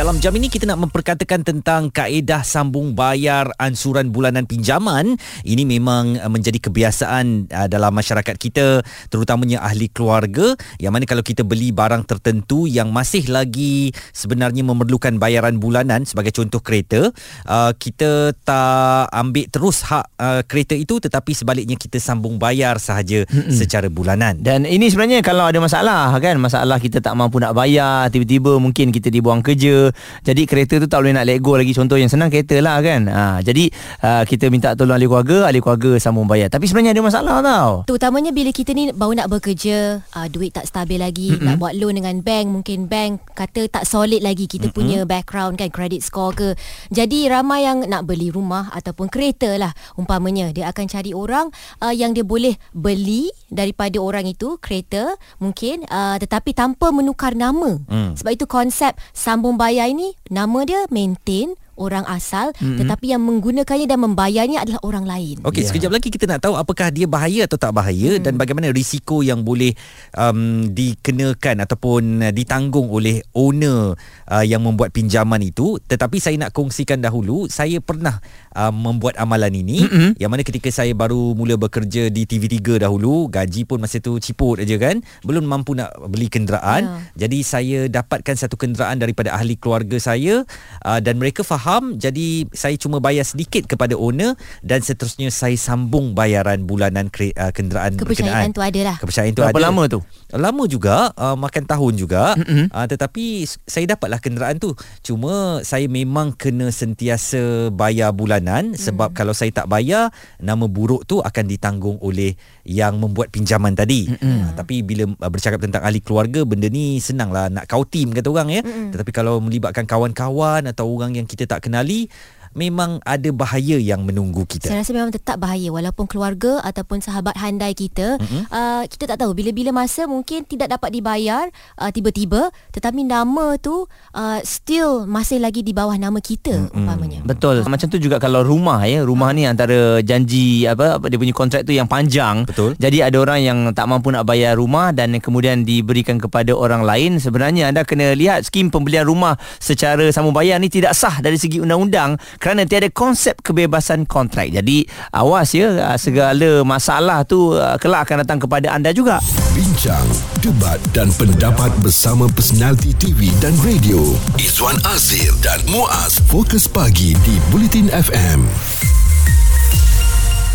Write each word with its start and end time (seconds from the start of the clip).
Dalam 0.00 0.16
jam 0.16 0.32
ini 0.32 0.48
kita 0.48 0.64
nak 0.64 0.88
memperkatakan 0.88 1.44
tentang 1.44 1.92
kaedah 1.92 2.40
sambung 2.40 2.96
bayar 2.96 3.52
ansuran 3.60 4.08
bulanan 4.08 4.48
pinjaman. 4.48 5.20
Ini 5.44 5.68
memang 5.68 6.16
uh, 6.16 6.32
menjadi 6.32 6.56
kebiasaan 6.56 7.52
uh, 7.52 7.68
dalam 7.68 7.92
masyarakat 7.92 8.32
kita 8.32 8.80
terutamanya 9.12 9.60
ahli 9.60 9.92
keluarga 9.92 10.56
yang 10.80 10.96
mana 10.96 11.04
kalau 11.04 11.20
kita 11.20 11.44
beli 11.44 11.68
barang 11.68 12.08
tertentu 12.08 12.64
yang 12.64 12.88
masih 12.96 13.28
lagi 13.28 13.92
sebenarnya 14.16 14.64
memerlukan 14.64 15.20
bayaran 15.20 15.60
bulanan 15.60 16.08
sebagai 16.08 16.32
contoh 16.32 16.64
kereta, 16.64 17.12
uh, 17.44 17.76
kita 17.76 18.32
tak 18.40 19.04
ambil 19.12 19.52
terus 19.52 19.84
hak 19.84 20.08
kereta 20.48 20.80
itu 20.80 20.96
tetapi 20.96 21.36
sebaliknya 21.36 21.76
kita 21.76 22.00
sambung 22.00 22.40
bayar 22.40 22.80
sahaja 22.80 23.28
Mm-mm. 23.28 23.52
secara 23.52 23.92
bulanan. 23.92 24.40
Dan 24.40 24.64
ini 24.64 24.88
sebenarnya 24.88 25.20
kalau 25.20 25.44
ada 25.44 25.60
masalah 25.60 26.16
kan, 26.16 26.40
masalah 26.40 26.80
kita 26.80 27.04
tak 27.04 27.12
mampu 27.12 27.36
nak 27.36 27.52
bayar, 27.52 28.08
tiba-tiba 28.08 28.56
mungkin 28.56 28.96
kita 28.96 29.12
dibuang 29.12 29.44
kerja 29.44 29.89
jadi 30.20 30.42
kereta 30.44 30.78
tu 30.82 30.86
tak 30.90 31.02
boleh 31.02 31.14
nak 31.16 31.24
let 31.26 31.38
go 31.40 31.56
lagi. 31.56 31.72
Contoh 31.72 31.96
yang 31.96 32.10
senang 32.10 32.28
kereta 32.28 32.58
lah 32.60 32.78
kan. 32.84 33.06
Ha, 33.08 33.24
jadi 33.40 33.70
uh, 34.04 34.22
kita 34.28 34.52
minta 34.52 34.74
tolong 34.74 34.98
ahli 34.98 35.06
keluarga 35.08 35.48
ahli 35.48 35.60
keluarga 35.62 35.96
sambung 35.96 36.26
bayar. 36.26 36.50
Tapi 36.50 36.66
sebenarnya 36.66 36.92
ada 36.98 37.02
masalah 37.02 37.36
tau. 37.40 37.72
Terutamanya 37.86 38.34
bila 38.34 38.50
kita 38.50 38.74
ni 38.74 38.90
baru 38.90 39.16
nak 39.16 39.28
bekerja 39.30 40.02
uh, 40.02 40.28
duit 40.28 40.52
tak 40.52 40.66
stabil 40.66 41.00
lagi 41.00 41.32
Mm-mm. 41.32 41.46
nak 41.46 41.54
buat 41.62 41.72
loan 41.78 42.02
dengan 42.02 42.20
bank 42.20 42.46
mungkin 42.50 42.90
bank 42.90 43.22
kata 43.32 43.70
tak 43.70 43.84
solid 43.86 44.20
lagi 44.20 44.50
kita 44.50 44.68
Mm-mm. 44.68 44.76
punya 44.76 44.98
background 45.06 45.56
kan 45.56 45.70
credit 45.72 46.04
score 46.04 46.34
ke. 46.36 46.48
Jadi 46.92 47.30
ramai 47.30 47.64
yang 47.64 47.86
nak 47.86 48.04
beli 48.04 48.28
rumah 48.28 48.68
ataupun 48.74 49.08
kereta 49.08 49.56
lah. 49.56 49.72
Umpamanya 49.96 50.50
dia 50.50 50.68
akan 50.68 50.84
cari 50.90 51.14
orang 51.14 51.48
uh, 51.80 51.94
yang 51.94 52.12
dia 52.12 52.26
boleh 52.26 52.58
beli 52.74 53.30
daripada 53.48 53.96
orang 54.02 54.26
itu 54.26 54.58
kereta 54.60 55.14
mungkin 55.38 55.86
uh, 55.88 56.18
tetapi 56.20 56.52
tanpa 56.52 56.92
menukar 56.92 57.32
nama. 57.32 57.80
Mm. 57.86 58.18
sebab 58.18 58.32
itu 58.34 58.46
konsep 58.50 58.92
sambung 59.14 59.54
bayar 59.54 59.69
bayar 59.70 59.86
ini 59.86 60.18
nama 60.26 60.66
dia 60.66 60.82
maintain 60.90 61.54
orang 61.78 62.02
asal 62.10 62.50
mm-hmm. 62.58 62.76
tetapi 62.82 63.14
yang 63.14 63.22
menggunakannya 63.24 63.86
dan 63.86 63.98
membayarnya 64.02 64.58
adalah 64.66 64.82
orang 64.84 65.06
lain. 65.08 65.36
Okey, 65.46 65.64
yeah. 65.64 65.68
sekejap 65.72 65.90
lagi 65.94 66.12
kita 66.12 66.28
nak 66.28 66.44
tahu 66.44 66.58
apakah 66.58 66.92
dia 66.92 67.08
bahaya 67.08 67.48
atau 67.48 67.56
tak 67.56 67.72
bahaya 67.72 68.18
mm. 68.18 68.22
dan 68.26 68.36
bagaimana 68.36 68.68
risiko 68.68 69.24
yang 69.24 69.46
boleh 69.46 69.72
um, 70.18 70.68
dikenakan 70.74 71.64
ataupun 71.64 72.28
uh, 72.28 72.32
ditanggung 72.34 72.92
oleh 72.92 73.24
owner 73.32 73.96
uh, 74.28 74.44
yang 74.44 74.60
membuat 74.60 74.92
pinjaman 74.92 75.40
itu. 75.40 75.80
Tetapi 75.80 76.20
saya 76.20 76.36
nak 76.36 76.52
kongsikan 76.52 77.00
dahulu, 77.00 77.48
saya 77.48 77.80
pernah 77.80 78.20
uh, 78.56 78.72
membuat 78.74 79.18
amalan 79.20 79.52
ini 79.54 79.86
mm-hmm. 79.86 80.10
yang 80.18 80.30
mana 80.30 80.42
ketika 80.46 80.70
saya 80.70 80.94
baru 80.96 81.34
mula 81.34 81.58
bekerja 81.60 82.08
di 82.08 82.24
TV3 82.24 82.82
dahulu, 82.86 83.28
gaji 83.30 83.66
pun 83.66 83.82
masa 83.82 84.02
tu 84.02 84.16
ciput 84.18 84.62
aja 84.62 84.76
kan, 84.80 85.02
belum 85.26 85.46
mampu 85.46 85.76
nak 85.76 85.94
beli 86.10 86.30
kenderaan. 86.30 86.86
Yeah. 87.16 87.26
Jadi 87.26 87.38
saya 87.44 87.78
dapatkan 87.90 88.36
satu 88.36 88.56
kenderaan 88.56 88.98
daripada 89.02 89.34
ahli 89.34 89.56
keluarga 89.56 90.00
saya 90.00 90.44
uh, 90.84 91.00
dan 91.00 91.20
mereka 91.20 91.42
faham 91.44 91.96
jadi 91.96 92.48
saya 92.52 92.76
cuma 92.80 93.00
bayar 93.00 93.24
sedikit 93.24 93.68
kepada 93.68 93.96
owner 93.96 94.36
dan 94.64 94.80
seterusnya 94.80 95.28
saya 95.28 95.56
sambung 95.56 96.16
bayaran 96.16 96.64
bulanan 96.64 97.12
kre, 97.12 97.32
uh, 97.36 97.52
kenderaan 97.52 97.96
kepercayaan 97.96 98.50
berkenaan. 98.50 98.56
tu 98.56 98.62
ada 98.62 98.80
lah 98.84 98.96
kepercayaan 99.00 99.32
tu 99.36 99.42
Berapa 99.44 99.58
ada 99.58 99.66
lama 99.68 99.82
tu 99.88 99.98
lama 100.32 100.62
juga 100.64 100.96
uh, 101.16 101.36
makan 101.36 101.64
tahun 101.66 101.92
juga 101.96 102.22
mm-hmm. 102.38 102.66
uh, 102.72 102.86
tetapi 102.86 103.24
saya 103.68 103.84
dapatlah 103.96 104.20
kenderaan 104.22 104.56
tu 104.56 104.72
cuma 105.04 105.60
saya 105.66 105.86
memang 105.90 106.32
kena 106.36 106.72
sentiasa 106.72 107.72
bayar 107.74 108.12
bulanan 108.40 108.72
sebab 108.72 109.12
mm. 109.12 109.16
kalau 109.16 109.36
saya 109.36 109.52
tak 109.52 109.68
bayar 109.68 110.08
nama 110.40 110.64
buruk 110.64 111.04
tu 111.04 111.20
akan 111.20 111.44
ditanggung 111.44 112.00
oleh 112.00 112.32
yang 112.64 112.96
membuat 112.96 113.28
pinjaman 113.28 113.76
tadi 113.76 114.08
mm-hmm. 114.08 114.24
uh, 114.24 114.50
tapi 114.56 114.80
bila 114.80 115.04
uh, 115.04 115.30
bercakap 115.30 115.60
tentang 115.60 115.84
ahli 115.84 116.00
keluarga 116.00 116.48
benda 116.48 116.72
ni 116.72 116.96
senanglah 116.98 117.52
nak 117.52 117.68
kau 117.68 117.84
tim 117.84 118.16
kata 118.16 118.32
orang 118.32 118.48
ya 118.48 118.62
mm-hmm. 118.64 118.96
tetapi 118.96 119.10
kalau 119.12 119.44
melibatkan 119.44 119.84
kawan-kawan 119.84 120.64
atau 120.64 120.88
orang 120.88 121.20
yang 121.20 121.28
kita 121.28 121.44
tak 121.44 121.68
kenali 121.68 122.08
memang 122.54 122.98
ada 123.06 123.30
bahaya 123.30 123.78
yang 123.78 124.02
menunggu 124.02 124.42
kita. 124.42 124.66
Saya 124.66 124.82
rasa 124.82 124.90
memang 124.90 125.14
tetap 125.14 125.38
bahaya 125.38 125.70
walaupun 125.70 126.10
keluarga 126.10 126.58
ataupun 126.66 126.98
sahabat 126.98 127.38
handai 127.38 127.78
kita 127.78 128.18
mm-hmm. 128.18 128.42
uh, 128.50 128.82
kita 128.90 129.14
tak 129.14 129.22
tahu 129.22 129.38
bila-bila 129.38 129.70
masa 129.70 130.10
mungkin 130.10 130.42
tidak 130.42 130.74
dapat 130.74 130.90
dibayar 130.90 131.46
uh, 131.78 131.90
tiba-tiba 131.94 132.50
tetapi 132.74 133.06
nama 133.06 133.54
tu 133.62 133.86
uh, 134.14 134.38
still 134.42 135.06
masih 135.06 135.38
lagi 135.38 135.62
di 135.62 135.70
bawah 135.70 135.94
nama 135.94 136.18
kita 136.18 136.70
mm-hmm. 136.70 136.76
umpamanya. 136.76 137.20
Betul. 137.22 137.62
Macam 137.70 137.86
tu 137.86 137.98
juga 138.02 138.18
kalau 138.18 138.42
rumah 138.42 138.82
ya, 138.82 139.06
rumah 139.06 139.30
ni 139.30 139.46
antara 139.46 140.02
janji 140.02 140.66
apa, 140.66 140.98
apa 140.98 141.06
dia 141.06 141.18
punya 141.22 141.34
kontrak 141.34 141.62
tu 141.62 141.70
yang 141.70 141.86
panjang. 141.86 142.42
Betul. 142.50 142.74
Jadi 142.78 142.98
ada 142.98 143.16
orang 143.22 143.40
yang 143.40 143.58
tak 143.70 143.86
mampu 143.86 144.10
nak 144.10 144.26
bayar 144.26 144.58
rumah 144.58 144.90
dan 144.90 145.14
kemudian 145.22 145.62
diberikan 145.62 146.18
kepada 146.18 146.50
orang 146.50 146.82
lain. 146.82 147.22
Sebenarnya 147.22 147.70
anda 147.70 147.86
kena 147.86 148.18
lihat 148.18 148.42
skim 148.50 148.74
pembelian 148.74 149.06
rumah 149.06 149.38
secara 149.62 150.10
sambung 150.10 150.34
bayar 150.34 150.58
ni 150.58 150.66
tidak 150.66 150.98
sah 150.98 151.22
dari 151.22 151.38
segi 151.38 151.62
undang-undang 151.62 152.18
kerana 152.40 152.64
tiada 152.64 152.88
konsep 152.88 153.36
kebebasan 153.44 154.08
kontrak. 154.08 154.48
Jadi 154.48 154.88
awas 155.12 155.52
ya 155.52 155.92
segala 156.00 156.64
masalah 156.64 157.22
tu 157.28 157.52
uh, 157.52 157.76
kelak 157.76 158.08
akan 158.08 158.24
datang 158.24 158.40
kepada 158.40 158.72
anda 158.72 158.90
juga. 158.96 159.20
Bincang, 159.52 160.08
debat 160.40 160.80
dan 160.96 161.12
pendapat 161.20 161.68
bersama 161.84 162.24
personaliti 162.32 162.96
TV 162.96 163.28
dan 163.44 163.52
radio. 163.60 164.00
Izwan 164.40 164.80
Azir 164.88 165.36
dan 165.44 165.60
Muaz 165.68 166.16
Fokus 166.32 166.64
Pagi 166.64 167.12
di 167.22 167.36
Bulletin 167.52 167.92
FM 167.92 168.48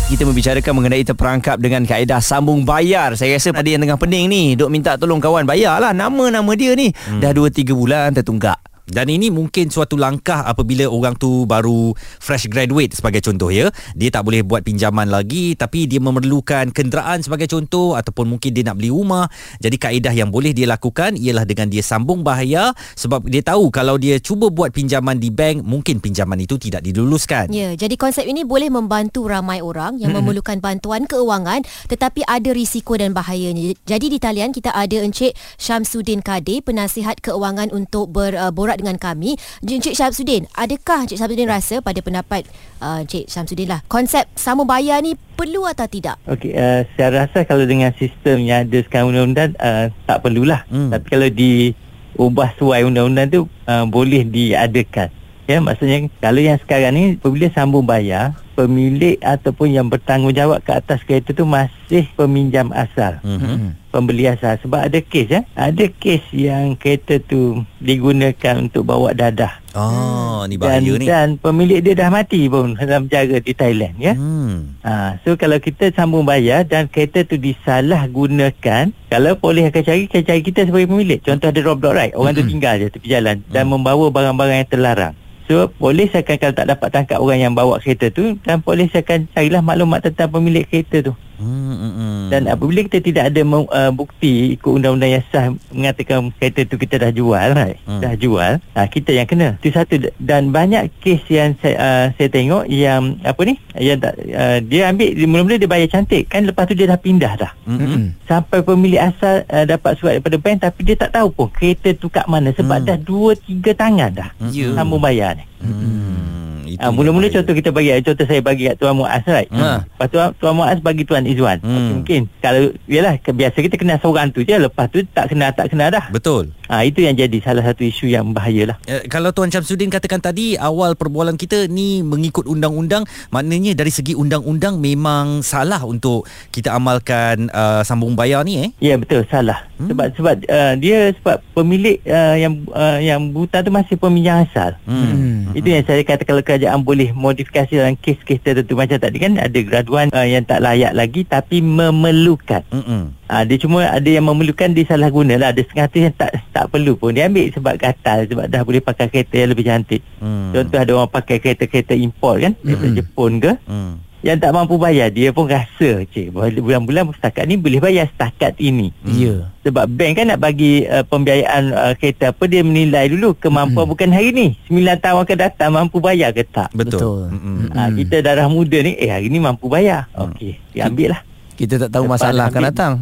kita 0.06 0.22
membicarakan 0.22 0.72
mengenai 0.78 1.02
terperangkap 1.02 1.58
dengan 1.58 1.82
kaedah 1.82 2.22
sambung 2.22 2.62
bayar. 2.62 3.18
Saya 3.18 3.34
rasa 3.34 3.50
ada 3.50 3.66
yang 3.66 3.82
tengah 3.82 3.98
pening 3.98 4.30
ni, 4.30 4.54
duk 4.54 4.70
minta 4.70 4.94
tolong 4.94 5.18
kawan 5.18 5.42
bayarlah 5.42 5.90
nama-nama 5.90 6.54
dia 6.54 6.78
ni. 6.78 6.94
Hmm. 6.94 7.18
Dah 7.18 7.34
2 7.34 7.50
3 7.50 7.74
bulan 7.74 8.14
tertunggak. 8.14 8.75
Dan 8.86 9.10
ini 9.10 9.34
mungkin 9.34 9.68
suatu 9.68 9.98
langkah 9.98 10.46
apabila 10.46 10.86
orang 10.86 11.18
tu 11.18 11.42
baru 11.44 11.90
fresh 12.22 12.46
graduate 12.46 12.94
sebagai 12.94 13.18
contoh 13.18 13.50
ya. 13.50 13.68
Dia 13.98 14.14
tak 14.14 14.26
boleh 14.26 14.46
buat 14.46 14.62
pinjaman 14.62 15.10
lagi 15.10 15.58
tapi 15.58 15.90
dia 15.90 15.98
memerlukan 15.98 16.70
kenderaan 16.70 17.26
sebagai 17.26 17.50
contoh 17.50 17.98
ataupun 17.98 18.38
mungkin 18.38 18.54
dia 18.54 18.62
nak 18.62 18.78
beli 18.78 18.94
rumah. 18.94 19.26
Jadi 19.58 19.76
kaedah 19.76 20.14
yang 20.14 20.30
boleh 20.30 20.54
dia 20.54 20.70
lakukan 20.70 21.18
ialah 21.18 21.42
dengan 21.42 21.66
dia 21.66 21.82
sambung 21.82 22.22
bahaya 22.22 22.70
sebab 22.94 23.26
dia 23.26 23.42
tahu 23.42 23.74
kalau 23.74 23.98
dia 23.98 24.22
cuba 24.22 24.48
buat 24.48 24.70
pinjaman 24.70 25.18
di 25.18 25.34
bank 25.34 25.66
mungkin 25.66 25.98
pinjaman 25.98 26.38
itu 26.38 26.54
tidak 26.56 26.86
diluluskan. 26.86 27.50
Ya, 27.50 27.74
jadi 27.74 27.98
konsep 27.98 28.22
ini 28.22 28.46
boleh 28.46 28.70
membantu 28.70 29.26
ramai 29.26 29.58
orang 29.58 29.98
yang 29.98 30.14
hmm. 30.14 30.22
memerlukan 30.22 30.58
bantuan 30.62 31.10
keuangan 31.10 31.66
tetapi 31.90 32.22
ada 32.22 32.54
risiko 32.54 32.94
dan 32.94 33.10
bahayanya. 33.10 33.74
Jadi 33.82 34.06
di 34.14 34.18
talian 34.22 34.54
kita 34.54 34.70
ada 34.70 35.02
Encik 35.02 35.34
Syamsuddin 35.58 36.22
Kadir, 36.22 36.62
penasihat 36.62 37.18
keuangan 37.18 37.74
untuk 37.74 38.14
berborak 38.14 38.75
bersama 38.76 38.92
dengan 38.92 38.96
kami 39.00 39.40
Encik 39.64 39.96
Syamsuddin 39.96 40.44
adakah 40.52 41.08
Encik 41.08 41.18
Syamsuddin 41.18 41.48
rasa 41.48 41.80
pada 41.80 42.00
pendapat 42.04 42.44
uh, 42.84 43.00
Encik 43.02 43.26
Syamsuddin 43.26 43.72
lah 43.72 43.80
konsep 43.88 44.28
sama 44.36 44.68
bayar 44.68 45.00
ni 45.00 45.16
perlu 45.16 45.64
atau 45.64 45.88
tidak 45.88 46.20
Okey, 46.28 46.52
uh, 46.52 46.84
saya 46.94 47.24
rasa 47.24 47.48
kalau 47.48 47.64
dengan 47.64 47.96
sistem 47.96 48.44
yang 48.44 48.68
ada 48.68 48.78
sekarang 48.84 49.16
undang-undang 49.16 49.56
uh, 49.58 49.88
tak 50.04 50.20
perlulah 50.20 50.68
hmm. 50.68 50.92
tapi 50.92 51.06
kalau 51.08 51.28
diubah 51.32 52.48
suai 52.60 52.84
undang-undang 52.84 53.26
tu 53.32 53.40
uh, 53.64 53.84
boleh 53.88 54.22
diadakan 54.28 55.08
ya 55.48 55.62
maksudnya 55.62 56.10
kalau 56.20 56.40
yang 56.42 56.58
sekarang 56.60 56.92
ni 56.92 57.04
apabila 57.16 57.46
sambung 57.54 57.86
bayar 57.86 58.36
pemilik 58.56 59.20
ataupun 59.20 59.68
yang 59.68 59.86
bertanggungjawab 59.92 60.64
ke 60.64 60.72
atas 60.72 61.04
kereta 61.04 61.36
tu 61.36 61.44
masih 61.44 62.08
peminjam 62.16 62.72
asal. 62.72 63.20
Mm-hmm. 63.20 63.85
Pembeli 63.96 64.28
asal 64.28 64.60
sebab 64.60 64.92
ada 64.92 65.00
kes 65.00 65.26
ya. 65.32 65.40
Ada 65.56 65.88
kes 65.88 66.28
yang 66.36 66.76
kereta 66.76 67.16
tu 67.16 67.64
digunakan 67.80 68.60
untuk 68.60 68.84
bawa 68.84 69.16
dadah. 69.16 69.64
Oh, 69.72 70.44
ni 70.44 70.60
bahaya 70.60 70.84
dan, 70.84 71.00
ni. 71.00 71.06
Dan 71.08 71.28
pemilik 71.40 71.80
dia 71.80 71.96
dah 71.96 72.12
mati 72.12 72.44
pun 72.44 72.76
dalam 72.76 73.08
penjara 73.08 73.40
di 73.40 73.52
Thailand 73.56 73.96
ya. 73.96 74.12
Hmm. 74.12 74.76
Ha, 74.84 75.16
so 75.24 75.40
kalau 75.40 75.56
kita 75.56 75.96
sambung 75.96 76.28
bayar 76.28 76.68
dan 76.68 76.92
kereta 76.92 77.24
tu 77.24 77.40
disalah 77.40 78.04
gunakan, 78.12 78.92
kalau 79.08 79.32
polis 79.40 79.64
akan 79.72 79.80
cari, 79.80 80.12
akan 80.12 80.22
cari 80.28 80.42
kita 80.44 80.68
sebagai 80.68 80.92
pemilik. 80.92 81.20
Contoh 81.24 81.48
ada 81.48 81.60
rob 81.64 81.80
right, 81.88 82.12
orang 82.12 82.36
mm-hmm. 82.36 82.48
tu 82.48 82.52
tinggal 82.52 82.74
je 82.76 82.86
tepi 82.92 83.08
jalan 83.08 83.40
dan 83.48 83.64
mm. 83.64 83.70
membawa 83.72 84.12
barang-barang 84.12 84.56
yang 84.60 84.68
terlarang. 84.68 85.14
So 85.46 85.70
polis 85.72 86.10
akan 86.10 86.36
kalau 86.36 86.54
tak 86.58 86.68
dapat 86.68 86.88
tangkap 86.90 87.18
orang 87.22 87.38
yang 87.38 87.54
bawa 87.54 87.78
kereta 87.78 88.10
tu 88.10 88.34
dan 88.42 88.60
polis 88.60 88.90
akan 88.92 89.30
carilah 89.30 89.62
maklumat 89.62 90.02
tentang 90.04 90.28
pemilik 90.28 90.66
kereta 90.66 91.00
tu. 91.00 91.12
Hmm, 91.36 91.76
hmm, 91.76 91.92
hmm. 91.92 92.22
Dan 92.32 92.42
apabila 92.48 92.80
kita 92.88 92.98
tidak 93.04 93.24
ada 93.32 93.40
uh, 93.44 93.92
bukti 93.92 94.56
ikut 94.56 94.72
undang-undang 94.72 95.20
yang 95.20 95.24
sah 95.28 95.52
mengatakan 95.70 96.32
kereta 96.36 96.64
tu 96.64 96.76
kita 96.80 96.96
dah 97.00 97.12
jual, 97.12 97.48
right? 97.52 97.78
hmm. 97.84 98.00
dah 98.00 98.14
jual, 98.16 98.52
uh, 98.60 98.86
kita 98.88 99.10
yang 99.12 99.28
kena. 99.28 99.60
Itu 99.60 99.72
satu 99.72 100.00
dan 100.16 100.50
banyak 100.50 100.90
kes 101.00 101.22
yang 101.28 101.54
saya, 101.60 101.76
uh, 101.76 102.06
saya 102.16 102.28
tengok 102.32 102.64
yang 102.68 103.20
apa 103.22 103.40
ni? 103.44 103.54
Yang 103.76 103.98
tak, 104.02 104.14
uh, 104.32 104.58
dia 104.64 104.82
ambil 104.88 105.08
mula-mula 105.28 105.56
dia 105.60 105.70
bayar 105.70 105.88
cantik 105.92 106.24
kan 106.28 106.42
lepas 106.48 106.64
tu 106.68 106.74
dia 106.74 106.88
dah 106.88 107.00
pindah 107.00 107.32
dah. 107.36 107.52
Hmm. 107.68 107.78
hmm. 107.78 108.04
Sampai 108.26 108.64
pemilik 108.64 109.00
asal 109.00 109.44
uh, 109.48 109.64
dapat 109.64 109.96
surat 110.00 110.18
daripada 110.18 110.36
bank 110.40 110.58
tapi 110.64 110.80
dia 110.82 110.96
tak 110.96 111.14
tahu 111.14 111.28
pun 111.32 111.48
kereta 111.52 111.92
tu 111.96 112.08
kat 112.08 112.24
mana 112.26 112.52
sebab 112.52 112.82
hmm. 112.82 112.88
dah 112.88 112.98
2 112.98 113.62
3 113.62 113.76
tangan 113.76 114.10
dah. 114.12 114.30
Hmm. 114.40 114.74
Sambung 114.74 115.00
bayar 115.00 115.36
ni. 115.36 115.44
Hmm. 115.60 116.35
Itu 116.76 116.84
yang 116.84 116.92
mula-mula 116.92 117.32
contoh 117.32 117.54
kita 117.56 117.72
bagi 117.72 117.96
contoh 118.04 118.26
saya 118.28 118.40
bagi 118.44 118.68
kat 118.68 118.76
Tuan 118.76 118.94
Muaz 119.00 119.24
right. 119.24 119.48
Ha. 119.48 119.88
Lepas 119.88 120.06
tu 120.12 120.16
Tuan 120.44 120.54
Muaz 120.54 120.78
bagi 120.84 121.08
Tuan 121.08 121.24
Izwan. 121.24 121.58
Hmm. 121.64 122.04
Mungkin 122.04 122.28
kalau 122.44 122.76
yalah 122.84 123.16
biasa 123.24 123.56
kita 123.64 123.80
kenal 123.80 123.96
seorang 123.96 124.28
tu 124.28 124.44
je 124.44 124.52
lepas 124.52 124.92
tu 124.92 125.00
tak 125.16 125.32
kenal 125.32 125.48
tak 125.56 125.72
kenal 125.72 125.88
dah. 125.88 126.12
Betul. 126.12 126.52
Ah 126.66 126.82
itu 126.82 127.00
yang 127.00 127.14
jadi 127.14 127.38
salah 127.40 127.62
satu 127.62 127.86
isu 127.86 128.10
yang 128.10 128.34
bahaya 128.36 128.74
lah. 128.74 128.76
Eh, 128.90 129.06
kalau 129.06 129.30
Tuan 129.32 129.48
Syamsuddin 129.48 129.88
katakan 129.88 130.18
tadi 130.18 130.58
awal 130.58 130.98
perbualan 130.98 131.38
kita 131.38 131.70
ni 131.70 132.02
mengikut 132.02 132.44
undang-undang 132.44 133.06
maknanya 133.30 133.72
dari 133.72 133.94
segi 133.94 134.18
undang-undang 134.18 134.82
memang 134.82 135.46
salah 135.46 135.80
untuk 135.86 136.26
kita 136.50 136.74
amalkan 136.74 137.48
uh, 137.54 137.86
sambung 137.86 138.18
bayar 138.18 138.42
ni 138.42 138.66
eh. 138.66 138.70
Ya 138.82 138.98
betul 138.98 139.22
salah. 139.30 139.70
Hmm. 139.78 139.94
Sebab 139.94 140.06
sebab 140.18 140.36
uh, 140.50 140.74
dia 140.74 141.14
sebab 141.22 141.38
pemilik 141.54 142.02
uh, 142.02 142.34
yang 142.34 142.52
uh, 142.74 142.98
yang 142.98 143.30
buta 143.30 143.62
tu 143.62 143.70
masih 143.70 143.94
peminjam 143.94 144.42
asal. 144.42 144.74
Hmm. 144.90 145.54
Itu 145.54 145.70
yang 145.70 145.86
saya 145.86 146.02
kata 146.02 146.26
kalau 146.26 146.42
kerajaan 146.42 146.65
boleh 146.74 147.12
modifikasi 147.12 147.70
dalam 147.70 147.94
kes-kes 147.94 148.42
tertentu 148.42 148.74
macam 148.74 148.98
tadi 148.98 149.16
kan 149.20 149.38
ada 149.38 149.58
graduan 149.60 150.10
uh, 150.10 150.26
yang 150.26 150.42
tak 150.42 150.58
layak 150.58 150.90
lagi 150.90 151.22
tapi 151.22 151.60
memerlukan. 151.60 152.62
Mm-mm. 152.72 153.14
Ha, 153.26 153.42
dia 153.42 153.58
cuma 153.58 153.82
ada 153.82 154.06
yang 154.06 154.22
memerlukan 154.22 154.70
dia 154.70 154.86
salah 154.86 155.10
guna 155.10 155.34
lah 155.34 155.50
Ada 155.50 155.66
setengah 155.66 155.86
tu 155.90 155.98
yang 155.98 156.14
tak 156.14 156.30
tak 156.54 156.70
perlu 156.70 156.94
pun 156.94 157.10
Dia 157.10 157.26
ambil 157.26 157.50
sebab 157.50 157.74
gatal 157.74 158.22
Sebab 158.22 158.46
dah 158.46 158.62
boleh 158.62 158.78
pakai 158.78 159.10
kereta 159.10 159.34
yang 159.42 159.50
lebih 159.50 159.66
cantik 159.66 159.98
Hmm. 160.22 160.54
Contoh 160.54 160.78
ada 160.78 160.90
orang 160.94 161.10
pakai 161.10 161.42
kereta-kereta 161.42 161.98
import 161.98 162.38
kan 162.38 162.54
Daripada 162.62 162.90
Jepun 162.94 163.42
ke 163.42 163.52
Hmm. 163.66 163.98
Yang 164.26 164.38
tak 164.42 164.50
mampu 164.58 164.74
bayar 164.74 165.08
Dia 165.14 165.30
pun 165.30 165.46
rasa 165.46 166.02
Cik 166.10 166.34
bulan-bulan 166.34 167.14
setakat 167.14 167.46
ni 167.46 167.54
boleh 167.54 167.78
bayar 167.78 168.10
setakat 168.10 168.58
ini. 168.58 168.90
Ya. 169.06 169.54
Sebab 169.62 169.86
bank 169.86 170.18
kan 170.18 170.34
nak 170.34 170.42
bagi 170.42 170.82
uh, 170.82 171.06
pembiayaan 171.06 171.62
uh, 171.70 171.94
kereta 171.94 172.34
apa 172.34 172.44
Dia 172.50 172.66
menilai 172.66 173.06
dulu 173.06 173.38
kemampuan 173.38 173.86
bukan 173.86 174.10
hari 174.10 174.34
ni. 174.34 174.58
9 174.66 174.82
tahun 174.98 175.22
akan 175.22 175.38
datang 175.38 175.70
mampu 175.70 176.02
bayar 176.02 176.34
ke 176.34 176.42
tak? 176.42 176.74
Betul. 176.74 177.30
Ha, 177.70 177.94
Kita 177.94 178.18
darah 178.18 178.50
muda 178.50 178.82
ni 178.82 178.98
Eh 178.98 179.14
hari 179.14 179.30
ni 179.30 179.38
mampu 179.38 179.70
bayar. 179.70 180.10
Okey 180.18 180.58
dia 180.74 180.92
ambil 180.92 181.16
lah. 181.16 181.20
Kita 181.56 181.80
tak 181.80 181.90
tahu 181.94 182.04
Lepas 182.04 182.20
masalah 182.20 182.44
akan 182.52 182.62
datang. 182.68 182.92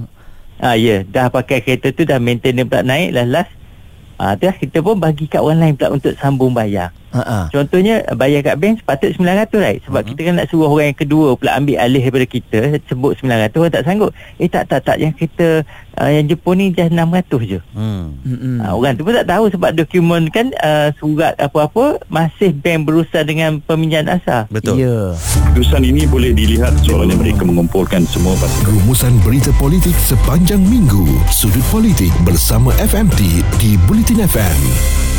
Ah 0.63 0.79
ya, 0.79 1.03
dah 1.03 1.27
pakai 1.27 1.59
kereta 1.67 1.91
tu 1.91 2.07
dah 2.07 2.23
maintenance 2.23 2.71
pula 2.71 2.87
naik 2.87 3.11
lah 3.11 3.27
last. 3.27 3.53
Ah 4.15 4.39
tu 4.39 4.47
lah, 4.47 4.55
kita 4.55 4.79
pun 4.79 4.95
bagi 4.95 5.27
kat 5.27 5.43
orang 5.43 5.59
lain 5.59 5.75
pula 5.75 5.99
untuk 5.99 6.15
sambung 6.15 6.55
bayar. 6.55 6.95
Ha 7.15 7.23
ah. 7.23 7.45
Contohnya 7.55 8.03
bayar 8.19 8.43
kat 8.43 8.59
bank 8.59 8.83
sepatut 8.83 9.15
900 9.15 9.55
right 9.63 9.79
sebab 9.87 10.03
uh-huh. 10.03 10.11
kita 10.11 10.21
kan 10.27 10.35
nak 10.35 10.51
suruh 10.51 10.67
orang 10.67 10.91
yang 10.91 10.99
kedua 10.99 11.39
pula 11.39 11.55
ambil 11.55 11.79
alih 11.79 12.03
daripada 12.03 12.27
kita 12.27 12.59
sebut 12.91 13.15
900 13.23 13.55
orang 13.55 13.71
tak 13.71 13.87
sanggup. 13.87 14.11
Eh 14.43 14.51
tak 14.51 14.67
tak 14.67 14.83
tak 14.83 14.99
yang 14.99 15.15
kita 15.15 15.63
uh, 15.95 16.11
yang 16.11 16.27
Jepun 16.27 16.59
ni 16.59 16.75
just 16.75 16.91
600 16.91 17.47
je. 17.47 17.61
Hmm. 17.71 18.19
Uh, 18.27 18.73
orang 18.75 18.99
tu 18.99 19.07
pun 19.07 19.15
tak 19.15 19.31
tahu 19.31 19.47
sebab 19.47 19.71
dokumen 19.79 20.27
kan 20.35 20.51
uh, 20.59 20.91
surat 20.99 21.39
apa-apa 21.39 22.03
masih 22.11 22.51
bank 22.51 22.91
berurusan 22.91 23.23
dengan 23.23 23.63
peminjam 23.63 24.11
asal. 24.11 24.51
Betul. 24.51 24.83
Ya. 24.83 25.15
Keputusan 25.15 25.87
ini 25.87 26.11
boleh 26.11 26.35
dilihat 26.35 26.75
soalnya 26.83 27.15
mereka 27.15 27.47
mengumpulkan 27.47 28.03
semua 28.11 28.35
basis 28.43 28.67
Rumusan 28.67 29.15
berita 29.23 29.55
politik 29.63 29.95
sepanjang 30.03 30.59
minggu. 30.67 31.07
Sudut 31.31 31.63
politik 31.71 32.11
bersama 32.27 32.75
FMT 32.83 33.47
di 33.63 33.79
Bulletin 33.87 34.27
FM. 34.27 35.14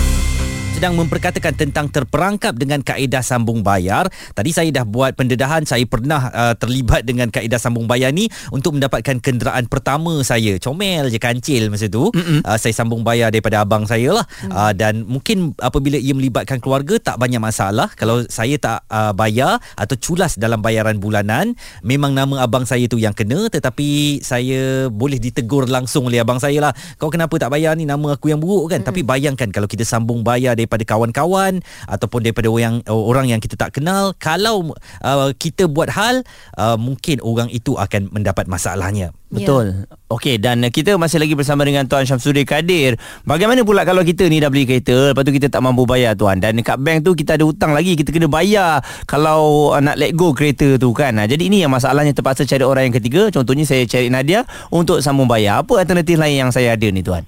Sedang 0.76 1.00
memperkatakan 1.00 1.56
tentang 1.56 1.88
terperangkap 1.88 2.52
dengan 2.52 2.84
kaedah 2.84 3.24
sambung 3.24 3.64
bayar. 3.64 4.12
Tadi 4.36 4.52
saya 4.52 4.68
dah 4.76 4.84
buat 4.84 5.16
pendedahan, 5.16 5.64
saya 5.64 5.88
pernah 5.88 6.28
uh, 6.36 6.52
terlibat 6.52 7.08
dengan 7.08 7.32
kaedah 7.32 7.56
sambung 7.56 7.88
bayar 7.88 8.12
ni 8.12 8.28
untuk 8.52 8.76
mendapatkan 8.76 9.24
kenderaan 9.24 9.72
pertama 9.72 10.20
saya. 10.28 10.60
Comel 10.60 11.08
je 11.08 11.16
kancil 11.16 11.72
masa 11.72 11.88
tu. 11.88 12.12
Uh, 12.44 12.60
saya 12.60 12.76
sambung 12.76 13.08
bayar 13.08 13.32
daripada 13.32 13.64
abang 13.64 13.88
saya 13.88 14.20
lah. 14.20 14.28
Uh, 14.52 14.76
dan 14.76 15.08
mungkin 15.08 15.56
apabila 15.64 15.96
ia 15.96 16.12
melibatkan 16.12 16.60
keluarga 16.60 17.00
tak 17.00 17.24
banyak 17.24 17.40
masalah. 17.40 17.88
Kalau 17.96 18.28
saya 18.28 18.60
tak 18.60 18.84
uh, 18.92 19.16
bayar 19.16 19.64
atau 19.80 19.96
culas 19.96 20.36
dalam 20.36 20.60
bayaran 20.60 21.00
bulanan, 21.00 21.56
memang 21.88 22.12
nama 22.12 22.44
abang 22.44 22.68
saya 22.68 22.84
tu 22.92 23.00
yang 23.00 23.16
kena 23.16 23.48
tetapi 23.48 24.20
saya 24.20 24.92
boleh 24.92 25.24
ditegur 25.24 25.72
langsung 25.72 26.12
oleh 26.12 26.20
abang 26.20 26.44
saya 26.44 26.60
lah. 26.60 26.76
Kau 27.00 27.08
kenapa 27.08 27.40
tak 27.40 27.56
bayar 27.56 27.80
ni 27.80 27.88
nama 27.88 28.20
aku 28.20 28.28
yang 28.28 28.44
buruk 28.44 28.76
kan? 28.76 28.84
Tapi 28.84 29.08
bayangkan 29.08 29.56
kalau 29.56 29.72
kita 29.72 29.88
sambung 29.88 30.20
bayar 30.20 30.52
daripada 30.66 30.75
kawan-kawan 30.84 31.64
ataupun 31.88 32.26
daripada 32.26 32.52
orang 32.52 32.84
orang 32.90 33.32
yang 33.32 33.40
kita 33.40 33.56
tak 33.56 33.80
kenal, 33.80 34.12
kalau 34.20 34.76
uh, 35.00 35.32
kita 35.38 35.72
buat 35.72 35.88
hal 35.94 36.28
uh, 36.60 36.76
mungkin 36.76 37.24
orang 37.24 37.48
itu 37.54 37.80
akan 37.80 38.12
mendapat 38.12 38.50
masalahnya. 38.52 39.16
Betul. 39.32 39.88
Okey 40.08 40.40
dan 40.40 40.64
uh, 40.64 40.72
kita 40.72 40.96
masih 40.96 41.20
lagi 41.20 41.36
bersama 41.36 41.68
dengan 41.68 41.86
Tuan 41.86 42.08
Syamsuddin 42.08 42.48
Kadir. 42.48 42.96
Bagaimana 43.28 43.62
pula 43.68 43.84
kalau 43.84 44.02
kita 44.02 44.26
ni 44.32 44.40
dah 44.40 44.50
beli 44.50 44.66
kereta, 44.66 45.12
lepas 45.12 45.24
tu 45.28 45.32
kita 45.36 45.52
tak 45.52 45.62
mampu 45.62 45.84
bayar 45.84 46.16
tuan 46.18 46.40
dan 46.40 46.56
dekat 46.56 46.80
bank 46.80 47.04
tu 47.04 47.14
kita 47.14 47.36
ada 47.36 47.44
hutang 47.44 47.76
lagi, 47.76 48.00
kita 48.00 48.16
kena 48.16 48.32
bayar 48.32 48.80
kalau 49.06 49.72
uh, 49.76 49.82
nak 49.84 50.00
let 50.00 50.16
go 50.16 50.32
kereta 50.32 50.80
tu 50.80 50.96
kan. 50.96 51.16
Jadi 51.16 51.52
ini 51.52 51.62
yang 51.62 51.72
masalahnya 51.74 52.16
terpaksa 52.16 52.48
cari 52.48 52.64
orang 52.64 52.90
yang 52.90 52.96
ketiga. 52.98 53.28
Contohnya 53.30 53.68
saya 53.68 53.84
cari 53.86 54.08
Nadia 54.08 54.48
untuk 54.72 55.04
sambung 55.04 55.28
bayar. 55.28 55.62
Apa 55.62 55.84
alternatif 55.84 56.16
lain 56.16 56.48
yang 56.48 56.52
saya 56.56 56.74
ada 56.74 56.88
ni 56.88 57.04
tuan? 57.04 57.28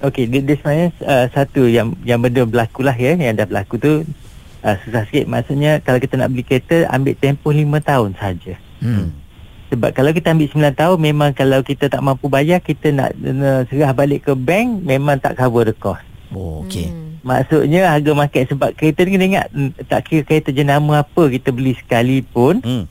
Okey, 0.00 0.24
dia, 0.32 0.40
dia 0.40 0.56
sebenarnya 0.56 0.88
uh, 1.04 1.26
satu 1.28 1.68
yang 1.68 1.92
yang 2.08 2.24
benda 2.24 2.48
berlaku 2.48 2.80
lah 2.80 2.96
ya, 2.96 3.12
yang 3.12 3.36
dah 3.36 3.44
berlaku 3.44 3.76
tu 3.76 3.92
uh, 4.64 4.76
susah 4.84 5.04
sikit. 5.04 5.28
Maksudnya 5.28 5.84
kalau 5.84 6.00
kita 6.00 6.16
nak 6.16 6.32
beli 6.32 6.40
kereta 6.40 6.88
ambil 6.88 7.12
tempoh 7.20 7.52
5 7.52 7.68
tahun 7.84 8.10
saja. 8.16 8.56
Hmm. 8.80 9.12
Sebab 9.68 9.92
kalau 9.92 10.10
kita 10.16 10.32
ambil 10.32 10.48
9 10.48 10.72
tahun 10.72 10.98
memang 10.98 11.30
kalau 11.36 11.60
kita 11.60 11.92
tak 11.92 12.00
mampu 12.00 12.32
bayar 12.32 12.64
kita 12.64 12.90
nak 12.96 13.12
uh, 13.12 13.62
serah 13.68 13.92
balik 13.92 14.24
ke 14.24 14.32
bank 14.32 14.82
memang 14.82 15.20
tak 15.20 15.36
cover 15.36 15.68
the 15.68 15.76
cost. 15.76 16.00
Oh 16.32 16.64
okey. 16.64 16.88
Hmm. 16.88 17.20
Maksudnya 17.20 17.92
harga 17.92 18.12
market 18.16 18.48
sebab 18.48 18.72
kereta 18.72 19.04
ni 19.04 19.20
kena 19.20 19.26
ingat 19.28 19.46
tak 19.84 20.08
kira 20.08 20.24
kereta 20.24 20.48
jenama 20.48 21.04
apa 21.04 21.28
kita 21.28 21.52
beli 21.52 21.76
sekalipun 21.76 22.64
Hmm. 22.64 22.84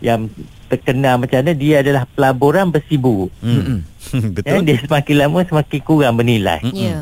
yang 0.00 0.32
terkenal 0.66 1.22
macam 1.22 1.40
mana 1.40 1.52
dia 1.54 1.80
adalah 1.80 2.04
pelaburan 2.10 2.68
besi 2.70 2.98
buruk. 2.98 3.30
Hmm. 3.40 3.82
Ya, 4.12 4.20
Betul. 4.36 4.62
dia 4.66 4.76
semakin 4.82 5.14
lama 5.26 5.38
semakin 5.46 5.80
kurang 5.82 6.14
bernilai. 6.18 6.62
Mm-mm. 6.62 6.78
Ya. 6.78 6.98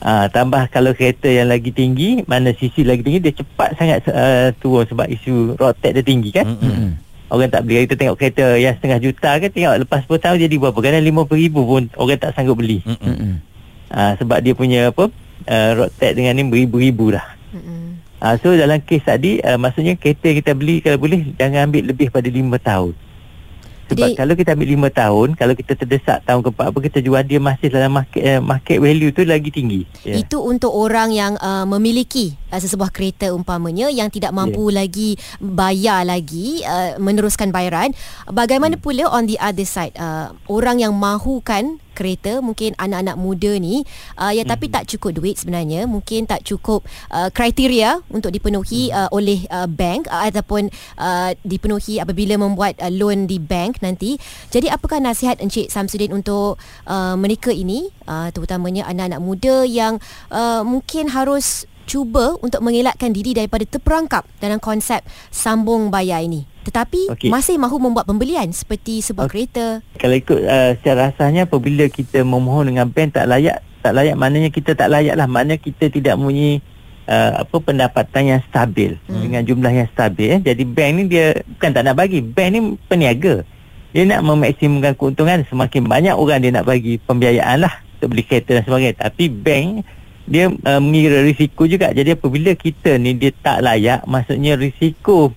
Ah, 0.00 0.32
tambah 0.32 0.64
kalau 0.72 0.96
kereta 0.96 1.28
yang 1.28 1.52
lagi 1.52 1.68
tinggi, 1.76 2.24
mana 2.24 2.56
sisi 2.56 2.88
lagi 2.88 3.04
tinggi, 3.04 3.20
dia 3.20 3.36
cepat 3.36 3.76
sangat 3.76 4.00
uh, 4.08 4.48
turun 4.56 4.88
sebab 4.88 5.04
isu 5.12 5.60
road 5.60 5.76
tax 5.76 5.92
dia 6.00 6.04
tinggi 6.04 6.32
kan. 6.32 6.48
Mm-mm. 6.48 6.72
Hmm. 6.72 6.92
Orang 7.30 7.52
tak 7.52 7.62
beli, 7.68 7.86
kita 7.86 8.00
tengok 8.00 8.16
kereta 8.18 8.58
yang 8.58 8.74
setengah 8.74 8.98
juta 8.98 9.30
kan, 9.38 9.50
tengok 9.52 9.74
lepas 9.86 10.00
10 10.08 10.18
tahun 10.18 10.36
jadi 10.40 10.56
berapa. 10.56 10.78
Kadang 10.82 11.04
RM50,000 11.04 11.52
pun 11.54 11.82
orang 11.94 12.18
tak 12.18 12.32
sanggup 12.34 12.56
beli. 12.58 12.80
Hmm. 12.82 13.38
Ah, 13.92 14.16
sebab 14.16 14.40
dia 14.40 14.56
punya 14.56 14.90
apa, 14.90 15.12
uh, 15.46 15.70
road 15.76 15.90
tax 16.00 16.16
dengan 16.16 16.32
ni 16.34 16.48
beribu-ribu 16.48 17.14
dah. 17.14 17.26
Mm-mm. 17.52 17.89
Ah, 18.20 18.36
so 18.36 18.52
dalam 18.52 18.84
kes 18.84 19.00
tadi, 19.00 19.40
uh, 19.40 19.56
maksudnya 19.56 19.96
kereta 19.96 20.28
kita 20.28 20.52
beli 20.52 20.84
kalau 20.84 21.00
boleh, 21.00 21.32
jangan 21.40 21.72
ambil 21.72 21.88
lebih 21.88 22.12
pada 22.12 22.28
5 22.28 22.60
tahun. 22.60 22.92
Sebab 23.90 24.06
Jadi- 24.06 24.18
kalau 24.22 24.34
kita 24.38 24.54
ambil 24.54 24.68
5 24.70 24.90
tahun, 24.94 25.28
kalau 25.34 25.54
kita 25.58 25.72
terdesak 25.74 26.22
tahun 26.22 26.46
keempat 26.46 26.66
apa 26.70 26.78
kita 26.78 26.98
jual 27.02 27.22
dia 27.26 27.42
masih 27.42 27.74
dalam 27.74 27.90
market 27.90 28.22
uh, 28.22 28.38
market 28.38 28.78
value 28.78 29.10
tu 29.10 29.26
lagi 29.26 29.50
tinggi. 29.50 29.82
Ya. 30.06 30.22
Itu 30.22 30.46
untuk 30.46 30.70
orang 30.70 31.10
yang 31.10 31.34
uh, 31.42 31.66
memiliki 31.66 32.38
uh, 32.54 32.60
sesebuah 32.62 32.94
kereta 32.94 33.34
umpamanya 33.34 33.90
yang 33.90 34.06
tidak 34.06 34.30
mampu 34.30 34.70
yeah. 34.70 34.86
lagi 34.86 35.10
bayar 35.42 36.06
lagi 36.06 36.62
uh, 36.62 37.02
meneruskan 37.02 37.50
bayaran. 37.50 37.90
Bagaimana 38.30 38.78
hmm. 38.78 38.84
pula 38.84 39.10
on 39.10 39.26
the 39.26 39.34
other 39.42 39.66
side 39.66 39.96
uh, 39.98 40.30
orang 40.46 40.78
yang 40.78 40.94
mahukan 40.94 41.82
kereta 42.00 42.40
mungkin 42.40 42.72
anak-anak 42.80 43.20
muda 43.20 43.52
ni 43.60 43.84
uh, 44.16 44.32
yang 44.32 44.48
tapi 44.48 44.72
tak 44.72 44.88
cukup 44.88 45.20
duit 45.20 45.36
sebenarnya. 45.36 45.84
Mungkin 45.84 46.24
tak 46.24 46.48
cukup 46.48 46.80
uh, 47.12 47.28
kriteria 47.28 48.00
untuk 48.08 48.32
dipenuhi 48.32 48.88
uh, 48.88 49.12
oleh 49.12 49.44
uh, 49.52 49.68
bank 49.68 50.08
uh, 50.08 50.24
ataupun 50.32 50.72
uh, 50.96 51.36
dipenuhi 51.44 52.00
apabila 52.00 52.40
membuat 52.40 52.80
uh, 52.80 52.88
loan 52.88 53.28
di 53.28 53.36
bank 53.36 53.84
nanti. 53.84 54.16
Jadi 54.48 54.72
apakah 54.72 54.96
nasihat 55.04 55.36
Encik 55.44 55.68
Samsudin 55.68 56.16
untuk 56.16 56.56
uh, 56.88 57.14
mereka 57.20 57.52
ini 57.52 57.92
uh, 58.08 58.32
terutamanya 58.32 58.88
anak-anak 58.88 59.20
muda 59.20 59.68
yang 59.68 60.00
uh, 60.32 60.64
mungkin 60.64 61.12
harus 61.12 61.68
cuba 61.90 62.38
untuk 62.38 62.62
mengelakkan 62.62 63.10
diri 63.10 63.34
daripada 63.34 63.66
terperangkap 63.66 64.22
dalam 64.38 64.62
konsep 64.62 65.02
sambung 65.34 65.90
bayar 65.90 66.22
ini 66.22 66.49
tetapi 66.60 67.08
Okey. 67.16 67.30
masih 67.32 67.56
mahu 67.56 67.80
membuat 67.80 68.04
pembelian 68.04 68.48
seperti 68.52 69.00
sebuah 69.00 69.26
Okey. 69.26 69.48
kereta 69.48 69.80
Kalau 69.96 70.16
ikut 70.16 70.40
uh, 70.44 70.70
secara 70.80 71.10
rasanya 71.10 71.48
apabila 71.48 71.88
kita 71.88 72.20
memohon 72.20 72.68
dengan 72.70 72.86
bank 72.92 73.16
tak 73.16 73.26
layak, 73.26 73.64
tak 73.80 73.96
layak 73.96 74.16
maknanya 74.16 74.50
kita 74.52 74.76
tak 74.76 74.92
layak 74.92 75.16
lah. 75.16 75.24
Maknanya 75.24 75.58
kita 75.60 75.88
tidak 75.88 76.20
mempunyai 76.20 76.60
uh, 77.08 77.32
apa 77.42 77.56
pendapatan 77.58 78.22
yang 78.36 78.40
stabil 78.46 79.00
hmm. 79.08 79.20
dengan 79.24 79.42
jumlah 79.44 79.72
yang 79.72 79.88
stabil. 79.90 80.38
Eh. 80.38 80.40
Jadi 80.44 80.62
bank 80.68 80.90
ni 80.94 81.02
dia 81.08 81.26
bukan 81.56 81.70
tak 81.72 81.82
nak 81.88 81.96
bagi. 81.96 82.20
Bank 82.20 82.48
ni 82.52 82.60
peniaga. 82.86 83.42
Dia 83.90 84.06
nak 84.06 84.22
memaksimumkan 84.22 84.94
keuntungan. 84.94 85.42
Semakin 85.48 85.88
banyak 85.88 86.14
orang 86.14 86.38
dia 86.44 86.52
nak 86.54 86.68
bagi 86.68 87.00
pembiayaan 87.02 87.66
lah 87.66 87.74
untuk 87.98 88.14
beli 88.14 88.22
kereta 88.22 88.60
dan 88.60 88.62
sebagainya. 88.62 88.96
Tapi 89.00 89.24
bank 89.32 89.68
dia 90.30 90.46
uh, 90.46 90.78
mengira 90.78 91.26
risiko 91.26 91.66
juga. 91.66 91.90
Jadi 91.90 92.14
apabila 92.14 92.54
kita 92.54 92.94
ni 93.00 93.18
dia 93.18 93.34
tak 93.34 93.66
layak, 93.66 94.06
maksudnya 94.06 94.54
risiko 94.54 95.34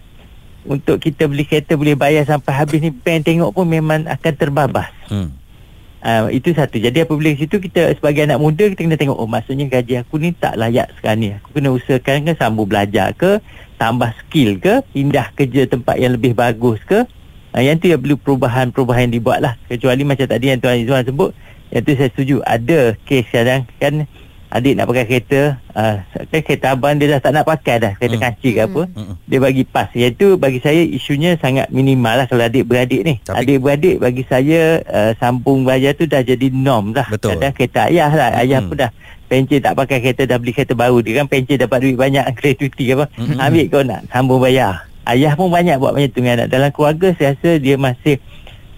untuk 0.63 0.99
kita 0.99 1.27
beli 1.27 1.43
kereta 1.43 1.75
boleh 1.75 1.95
bayar 1.95 2.23
sampai 2.23 2.51
habis 2.55 2.79
ni 2.79 2.91
bank 2.91 3.27
tengok 3.27 3.51
pun 3.51 3.67
memang 3.67 4.07
akan 4.07 4.33
terbabas. 4.35 4.89
Hmm. 5.11 5.31
Uh, 6.03 6.27
itu 6.35 6.51
satu. 6.51 6.83
Jadi 6.83 7.07
apabila 7.07 7.31
di 7.31 7.47
situ 7.47 7.63
kita 7.63 7.95
sebagai 7.95 8.27
anak 8.27 8.35
muda 8.35 8.67
kita 8.67 8.83
kena 8.83 8.99
tengok 8.99 9.15
oh 9.15 9.27
maksudnya 9.27 9.71
gaji 9.71 10.03
aku 10.03 10.19
ni 10.19 10.35
tak 10.35 10.59
layak 10.59 10.91
sekarang 10.99 11.19
ni. 11.19 11.27
Aku 11.39 11.55
kena 11.55 11.71
usahakan 11.71 12.27
kan 12.27 12.35
sambung 12.35 12.67
belajar 12.67 13.15
ke 13.15 13.39
tambah 13.79 14.11
skill 14.23 14.59
ke 14.59 14.83
pindah 14.91 15.31
kerja 15.35 15.67
tempat 15.67 15.95
yang 15.99 16.15
lebih 16.15 16.35
bagus 16.35 16.79
ke 16.83 17.07
uh, 17.55 17.61
yang 17.63 17.79
tu 17.79 17.87
yang 17.87 18.01
perlu 18.01 18.19
perubahan-perubahan 18.19 19.07
yang 19.09 19.15
dibuat 19.19 19.39
lah 19.39 19.53
kecuali 19.69 20.03
macam 20.03 20.27
tadi 20.27 20.45
yang 20.51 20.59
Tuan 20.59 20.81
Izzuan 20.81 21.03
sebut 21.07 21.31
yang 21.71 21.83
tu 21.87 21.91
saya 21.95 22.09
setuju 22.11 22.35
ada 22.43 22.79
kes 23.07 23.25
kadang 23.31 23.63
kan 23.79 24.05
adik 24.53 24.73
nak 24.73 24.85
pakai 24.85 25.05
kereta 25.05 25.41
uh, 25.71 25.95
kan 26.05 26.41
kereta 26.41 26.65
abang 26.71 26.93
dia 26.93 27.09
dah 27.09 27.19
tak 27.19 27.33
nak 27.33 27.41
pakai 27.43 27.75
dah 27.79 27.93
kereta 27.95 28.13
Hmm. 28.13 28.23
kancing 28.23 28.53
ke 28.53 28.61
apa 28.61 28.81
Hmm. 28.87 29.13
dia 29.23 29.39
bagi 29.39 29.63
pas 29.63 29.89
iaitu 29.91 30.37
bagi 30.37 30.59
saya 30.59 30.77
isunya 30.79 31.33
sangat 31.35 31.67
minimal 31.67 32.13
lah 32.13 32.25
kalau 32.25 32.43
adik-beradik 32.43 33.01
ni 33.01 33.17
Tapi- 33.19 33.37
adik-beradik 33.39 33.97
bagi 33.97 34.23
saya 34.23 34.61
uh, 34.83 35.11
sambung 35.17 35.65
bayar 35.65 35.91
tu 35.91 36.05
dah 36.05 36.21
jadi 36.21 36.47
norm 36.47 36.93
dah 36.93 37.09
Betul. 37.09 37.35
kadang 37.35 37.51
kereta 37.51 37.89
ayah 37.89 38.09
lah 38.09 38.29
ayah 38.37 38.61
Mm-mm. 38.61 38.69
pun 38.69 38.77
dah 38.79 38.91
pencen 39.25 39.59
tak 39.59 39.73
pakai 39.73 39.97
kereta 39.99 40.23
dah 40.23 40.37
beli 40.37 40.53
kereta 40.53 40.73
baru 40.73 41.01
dia 41.01 41.17
kan 41.17 41.25
pencen 41.25 41.57
dapat 41.57 41.77
duit 41.79 41.97
banyak 41.97 42.21
gratuity 42.37 42.93
apa 42.93 43.09
Mm-mm. 43.11 43.41
ambil 43.41 43.65
kau 43.67 43.81
nak 43.81 44.01
sambung 44.07 44.37
bayar 44.37 44.85
ayah 45.03 45.33
pun 45.33 45.49
banyak 45.49 45.75
buat 45.75 45.91
macam 45.91 46.07
tu 46.07 46.17
dengan 46.17 46.33
anak 46.37 46.47
dalam 46.47 46.69
keluarga 46.69 47.09
saya 47.11 47.33
rasa 47.33 47.57
dia 47.57 47.75
masih 47.75 48.21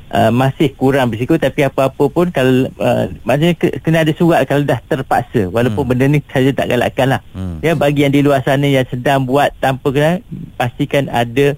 Uh, 0.07 0.29
masih 0.29 0.69
kurang 0.71 1.09
berisiko 1.09 1.33
tapi 1.35 1.62
apa-apa 1.62 2.05
pun 2.05 2.29
kalau 2.29 2.69
uh, 2.75 3.09
maksudnya 3.21 3.53
ke- 3.53 3.81
kena 3.81 4.00
ada 4.00 4.13
surat 4.13 4.45
kalau 4.45 4.62
dah 4.62 4.77
terpaksa 4.79 5.50
walaupun 5.50 5.81
Hmm. 5.81 5.89
benda 5.91 6.05
ni 6.07 6.21
saya 6.25 6.50
tak 6.51 6.69
galakkan 6.69 7.09
lah 7.09 7.21
Hmm. 7.31 7.57
Ya 7.59 7.74
bagi 7.74 8.01
yang 8.01 8.12
di 8.12 8.21
luar 8.21 8.39
sana 8.39 8.63
yang 8.63 8.85
sedang 8.85 9.25
buat 9.25 9.50
tanpa 9.57 9.89
kena 9.89 10.21
pastikan 10.53 11.09
ada 11.09 11.57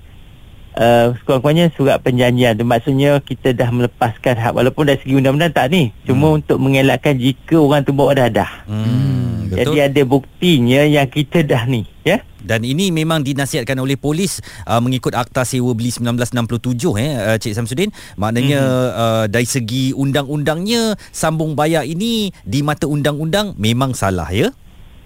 uh, 0.77 1.11
sekurang-kurangnya 1.19 1.73
surat 1.73 1.97
perjanjian. 1.99 2.53
Tu 2.53 2.63
maksudnya 2.63 3.19
kita 3.19 3.51
dah 3.51 3.69
melepaskan 3.69 4.37
hak 4.37 4.53
walaupun 4.53 4.87
dari 4.87 5.01
segi 5.01 5.17
undang-undang 5.17 5.51
tak 5.51 5.67
ni. 5.69 5.89
Cuma 6.05 6.31
Hmm. 6.31 6.37
untuk 6.39 6.57
mengelakkan 6.57 7.17
jika 7.17 7.57
orang 7.57 7.81
tu 7.81 7.91
bawa 7.91 8.13
dadah. 8.13 8.63
Hmm, 8.65 9.49
betul. 9.49 9.57
Jadi 9.57 9.77
ada 9.81 10.01
buktinya 10.03 10.81
yang 10.83 11.07
kita 11.07 11.41
dah 11.41 11.65
ni, 11.65 11.83
ya. 12.01 12.21
Dan 12.37 12.63
ini 12.63 12.95
memang 12.95 13.27
dinasihatkan 13.27 13.75
oleh 13.75 13.99
polis 13.99 14.39
uh, 14.63 14.79
mengikut 14.79 15.11
Akta 15.11 15.43
Sewa 15.43 15.75
Beli 15.75 15.91
1967 15.91 16.95
eh 16.95 17.11
uh, 17.11 17.35
Cik 17.35 17.51
Samsudin. 17.51 17.91
Maknanya 18.15 18.61
Mhm. 18.63 18.91
uh, 18.95 19.25
dari 19.27 19.43
segi 19.43 19.91
undang-undangnya 19.91 20.95
sambung 21.11 21.59
bayar 21.59 21.83
ini 21.83 22.31
di 22.47 22.63
mata 22.63 22.87
undang-undang 22.87 23.51
memang 23.59 23.91
salah 23.91 24.31
ya. 24.31 24.47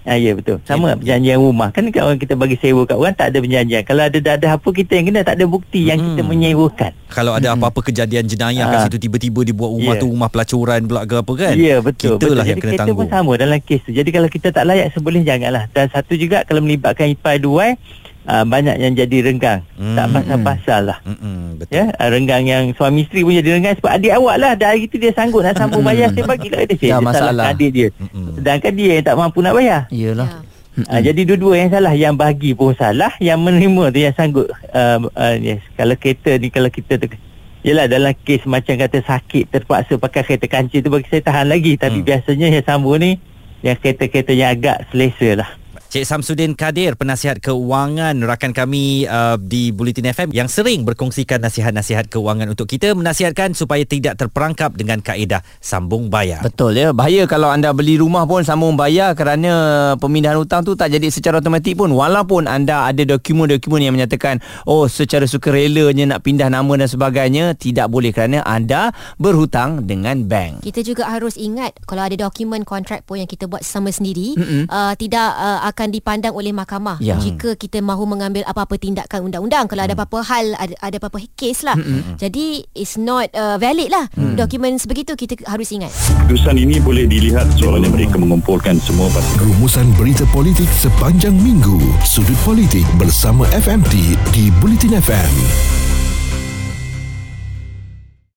Ha, 0.02 0.18
ya 0.18 0.34
betul. 0.34 0.58
Sama 0.62 0.94
perjanjian 0.94 1.38
rumah. 1.38 1.70
Kan 1.70 1.86
kalau 1.88 2.14
kita 2.14 2.34
bagi 2.34 2.58
sewa 2.58 2.82
kat 2.82 2.94
orang 2.94 3.14
tak 3.14 3.30
ada 3.30 3.38
perjanjian. 3.38 3.82
Kalau 3.82 4.02
ada 4.02 4.18
dadah 4.18 4.58
apa 4.58 4.68
kita 4.68 4.98
yang 4.98 5.06
kena 5.06 5.22
tak 5.22 5.38
ada 5.38 5.46
bukti 5.46 5.86
yang 5.86 5.94
kita 5.94 6.20
Hmm. 6.20 6.28
menyewakan. 6.28 6.90
Kalau 7.06 7.32
ada 7.32 7.48
apa-apa 7.52 7.80
kejadian 7.82 8.24
jenayah 8.24 8.66
kat 8.66 8.76
Ah. 8.76 8.84
situ 8.84 8.98
tiba-tiba 8.98 9.40
dia 9.42 9.52
buat 9.52 9.70
rumah 9.70 9.94
Ya. 9.94 10.00
tu 10.00 10.06
rumah 10.08 10.26
pelacuran 10.26 10.80
pula 10.82 11.02
ke 11.04 11.14
apa 11.16 11.32
kan. 11.36 11.54
Ya 11.54 11.78
betul. 11.78 12.16
Kita 12.16 12.28
lah 12.28 12.42
yang 12.42 12.58
kena 12.58 12.72
kita 12.72 12.80
tanggung. 12.82 12.98
pun 12.98 13.06
sama 13.08 13.32
dalam 13.36 13.58
kes 13.58 13.80
tu. 13.84 13.90
Jadi 13.92 14.10
kalau 14.10 14.26
kita 14.26 14.48
tak 14.50 14.64
layak 14.64 14.90
seboleh 14.90 15.22
janganlah. 15.22 15.64
Dan 15.70 15.86
satu 15.86 16.12
juga 16.14 16.42
kalau 16.42 16.60
melibatkan 16.60 17.06
ipar 17.06 17.38
duai 17.38 17.78
uh, 18.24 18.44
banyak 18.44 18.76
yang 18.76 18.92
jadi 18.92 19.16
renggang. 19.22 19.60
Hmm. 19.74 19.94
Tak 19.94 20.06
pasal-pasal 20.12 20.80
lah. 20.84 20.98
Mm-mm, 21.02 21.56
betul. 21.56 21.72
Ya, 21.72 21.84
uh, 21.90 22.08
renggang 22.08 22.42
yang 22.42 22.70
suami 22.72 23.02
isteri 23.02 23.22
pun 23.22 23.32
jadi 23.32 23.50
renggang 23.52 23.74
sebab 23.76 23.92
adik 23.92 24.12
awak 24.12 24.36
lah 24.36 24.52
dah 24.52 24.68
hari 24.70 24.86
tu 24.86 24.96
dia 24.96 25.10
sanggup 25.10 25.40
nak 25.40 25.54
sambung 25.54 25.82
bayar 25.82 26.10
saya 26.10 26.24
bagilah 26.24 26.60
dia 26.60 26.68
Dah 26.68 26.78
saya 26.78 26.90
dia 26.92 26.98
masalah. 27.00 27.30
salahkan 27.32 27.52
adik 27.52 27.70
dia. 27.70 27.88
Mm-mm. 27.94 28.28
Sedangkan 28.36 28.72
dia 28.72 28.90
yang 28.92 29.04
tak 29.04 29.16
mampu 29.16 29.38
nak 29.40 29.54
bayar. 29.54 29.80
Iyalah. 29.88 30.28
Ya. 30.28 30.50
Ha, 30.88 31.04
jadi 31.04 31.20
dua-dua 31.22 31.54
yang 31.54 31.68
salah 31.68 31.92
Yang 31.92 32.14
bagi 32.16 32.50
pun 32.56 32.72
salah 32.72 33.12
Yang 33.20 33.44
menerima 33.44 33.84
tu 33.86 33.98
yang 34.00 34.14
sanggup 34.16 34.48
uh, 34.72 35.04
uh, 35.04 35.34
yes. 35.36 35.60
Kalau 35.76 35.92
kereta 35.94 36.32
ni 36.34 36.48
Kalau 36.48 36.72
kita 36.72 36.96
tu 36.96 37.12
Yelah 37.60 37.84
dalam 37.84 38.16
kes 38.16 38.48
macam 38.48 38.80
kata 38.80 39.04
sakit 39.04 39.52
Terpaksa 39.52 40.00
pakai 40.00 40.24
kereta 40.24 40.48
kancing 40.48 40.80
tu 40.80 40.88
Bagi 40.88 41.04
saya 41.06 41.20
tahan 41.20 41.46
lagi 41.46 41.76
Tapi 41.76 42.00
Hmm. 42.00 42.08
biasanya 42.08 42.46
yang 42.48 42.64
sambung 42.64 42.96
ni 42.96 43.20
Yang 43.60 43.84
kereta-kereta 43.84 44.32
yang 44.32 44.48
agak 44.50 44.88
selesa 44.88 45.44
lah 45.44 45.50
Cik 45.92 46.08
Samsudin 46.08 46.56
Kadir, 46.56 46.96
penasihat 46.96 47.36
keuangan 47.44 48.16
rakan 48.24 48.56
kami 48.56 49.04
uh, 49.04 49.36
di 49.36 49.76
Bulletin 49.76 50.08
FM 50.08 50.32
yang 50.32 50.48
sering 50.48 50.88
berkongsikan 50.88 51.44
nasihat-nasihat 51.44 52.08
keuangan 52.08 52.48
untuk 52.48 52.64
kita 52.64 52.96
menasihatkan 52.96 53.52
supaya 53.52 53.84
tidak 53.84 54.16
terperangkap 54.16 54.72
dengan 54.72 55.04
kaedah 55.04 55.44
sambung 55.60 56.08
bayar. 56.08 56.40
Betul 56.40 56.80
ya. 56.80 56.96
Bahaya 56.96 57.28
kalau 57.28 57.52
anda 57.52 57.76
beli 57.76 58.00
rumah 58.00 58.24
pun 58.24 58.40
sambung 58.40 58.72
bayar 58.72 59.12
kerana 59.12 59.52
pemindahan 60.00 60.40
hutang 60.40 60.64
tu 60.64 60.72
tak 60.72 60.96
jadi 60.96 61.12
secara 61.12 61.44
automatik 61.44 61.76
pun 61.76 61.92
walaupun 61.92 62.48
anda 62.48 62.88
ada 62.88 63.04
dokumen-dokumen 63.04 63.84
yang 63.84 63.92
menyatakan 63.92 64.40
oh 64.64 64.88
secara 64.88 65.28
sukarelanya 65.28 66.16
nak 66.16 66.24
pindah 66.24 66.48
nama 66.48 66.72
dan 66.72 66.88
sebagainya 66.88 67.52
tidak 67.52 67.92
boleh 67.92 68.16
kerana 68.16 68.40
anda 68.48 68.96
berhutang 69.20 69.84
dengan 69.84 70.24
bank. 70.24 70.64
Kita 70.64 70.80
juga 70.80 71.12
harus 71.12 71.36
ingat 71.36 71.76
kalau 71.84 72.08
ada 72.08 72.16
dokumen 72.16 72.64
kontrak 72.64 73.04
pun 73.04 73.20
yang 73.20 73.28
kita 73.28 73.44
buat 73.44 73.60
sama 73.60 73.92
sendiri 73.92 74.40
uh, 74.72 74.96
tidak 74.96 75.28
uh, 75.36 75.68
akan 75.68 75.81
dipandang 75.88 76.36
oleh 76.36 76.52
mahkamah 76.52 77.00
Ya. 77.00 77.16
jika 77.18 77.56
kita 77.56 77.80
mahu 77.80 78.04
mengambil 78.04 78.44
apa-apa 78.44 78.76
tindakan 78.76 79.26
undang-undang 79.26 79.66
kalau 79.66 79.82
ada 79.82 79.96
apa-apa 79.96 80.18
hal 80.22 80.46
ada, 80.54 80.74
ada 80.78 80.96
apa-apa 81.00 81.18
kes 81.34 81.64
lah. 81.64 81.74
Jadi 82.14 82.62
it's 82.76 82.94
not 82.94 83.26
uh, 83.32 83.56
valid 83.56 83.88
lah. 83.88 84.06
Dokumen 84.12 84.76
sebegitu 84.76 85.16
kita 85.16 85.40
harus 85.48 85.72
ingat. 85.72 85.90
Keputusan 86.22 86.54
ini 86.54 86.78
boleh 86.78 87.08
dilihat 87.08 87.48
soalnya 87.56 87.88
mereka 87.88 88.20
mengumpulkan 88.20 88.78
semua 88.78 89.08
basis 89.10 89.34
Rumusan 89.40 89.88
berita 89.96 90.28
politik 90.30 90.68
sepanjang 90.68 91.34
minggu. 91.34 91.80
Sudut 92.04 92.36
politik 92.44 92.84
bersama 92.94 93.48
FMT 93.50 93.94
di 94.30 94.52
Bulletin 94.60 95.00
FM. 95.00 95.81